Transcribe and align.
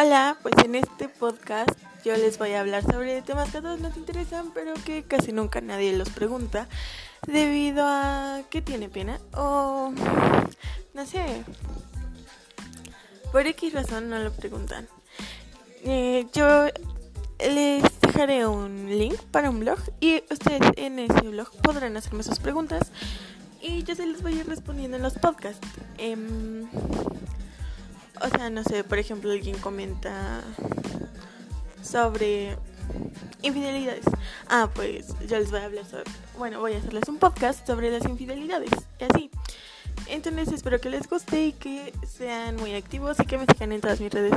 Hola, 0.00 0.38
pues 0.42 0.54
en 0.64 0.76
este 0.76 1.08
podcast 1.08 1.70
yo 2.04 2.16
les 2.16 2.38
voy 2.38 2.52
a 2.52 2.60
hablar 2.60 2.84
sobre 2.84 3.20
temas 3.20 3.50
que 3.50 3.58
a 3.58 3.62
todos 3.62 3.80
nos 3.80 3.96
interesan, 3.96 4.52
pero 4.54 4.74
que 4.86 5.02
casi 5.02 5.32
nunca 5.32 5.60
nadie 5.60 5.92
los 5.92 6.10
pregunta, 6.10 6.68
debido 7.26 7.84
a 7.84 8.42
que 8.48 8.62
tiene 8.62 8.88
pena 8.88 9.18
o 9.34 9.92
no 10.94 11.04
sé, 11.04 11.42
por 13.32 13.44
X 13.48 13.72
razón 13.72 14.08
no 14.08 14.20
lo 14.20 14.30
preguntan. 14.30 14.86
Eh, 15.82 16.28
yo 16.32 16.66
les 17.40 18.00
dejaré 18.00 18.46
un 18.46 18.86
link 18.96 19.20
para 19.32 19.50
un 19.50 19.58
blog 19.58 19.80
y 19.98 20.22
ustedes 20.30 20.60
en 20.76 21.00
ese 21.00 21.22
blog 21.22 21.50
podrán 21.60 21.96
hacerme 21.96 22.22
sus 22.22 22.38
preguntas 22.38 22.92
y 23.60 23.82
yo 23.82 23.96
se 23.96 24.06
les 24.06 24.22
voy 24.22 24.34
a 24.34 24.36
ir 24.42 24.46
respondiendo 24.46 24.96
en 24.96 25.02
los 25.02 25.14
podcasts. 25.14 25.66
Em, 25.96 26.68
o 28.32 28.36
sea, 28.36 28.50
no 28.50 28.62
sé, 28.62 28.84
por 28.84 28.98
ejemplo, 28.98 29.30
alguien 29.30 29.58
comenta 29.58 30.42
sobre 31.82 32.56
infidelidades. 33.42 34.04
Ah, 34.48 34.68
pues 34.74 35.14
yo 35.28 35.38
les 35.38 35.50
voy 35.50 35.60
a 35.60 35.64
hablar 35.64 35.84
sobre, 35.86 36.04
bueno, 36.36 36.60
voy 36.60 36.74
a 36.74 36.78
hacerles 36.78 37.08
un 37.08 37.18
podcast 37.18 37.66
sobre 37.66 37.90
las 37.90 38.04
infidelidades 38.04 38.70
y 39.00 39.04
así. 39.04 39.30
Entonces 40.08 40.52
espero 40.52 40.80
que 40.80 40.90
les 40.90 41.08
guste 41.08 41.46
y 41.46 41.52
que 41.52 41.92
sean 42.06 42.56
muy 42.56 42.74
activos 42.74 43.18
y 43.20 43.26
que 43.26 43.38
me 43.38 43.46
sigan 43.46 43.72
en 43.72 43.80
todas 43.80 44.00
mis 44.00 44.12
redes. 44.12 44.32